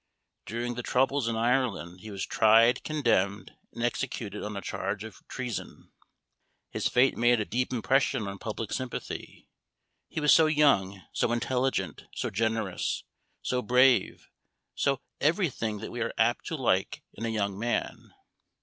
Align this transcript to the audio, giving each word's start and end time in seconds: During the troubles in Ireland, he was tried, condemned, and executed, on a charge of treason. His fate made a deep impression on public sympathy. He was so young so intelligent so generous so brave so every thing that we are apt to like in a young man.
During 0.47 0.73
the 0.73 0.81
troubles 0.81 1.27
in 1.27 1.35
Ireland, 1.35 1.99
he 1.99 2.09
was 2.09 2.25
tried, 2.25 2.83
condemned, 2.83 3.51
and 3.71 3.83
executed, 3.83 4.41
on 4.41 4.57
a 4.57 4.59
charge 4.63 5.03
of 5.03 5.21
treason. 5.27 5.91
His 6.71 6.87
fate 6.89 7.15
made 7.17 7.39
a 7.39 7.45
deep 7.45 7.71
impression 7.71 8.27
on 8.27 8.39
public 8.39 8.73
sympathy. 8.73 9.47
He 10.07 10.19
was 10.19 10.33
so 10.33 10.47
young 10.47 11.03
so 11.13 11.31
intelligent 11.31 12.05
so 12.15 12.31
generous 12.31 13.03
so 13.43 13.61
brave 13.61 14.27
so 14.73 15.01
every 15.19 15.51
thing 15.51 15.77
that 15.81 15.91
we 15.91 16.01
are 16.01 16.13
apt 16.17 16.47
to 16.47 16.55
like 16.55 17.03
in 17.13 17.23
a 17.23 17.29
young 17.29 17.59
man. 17.59 18.11